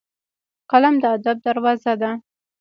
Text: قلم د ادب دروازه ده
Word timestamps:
قلم 0.71 0.95
د 1.03 1.05
ادب 1.15 1.37
دروازه 1.45 1.93
ده 2.01 2.11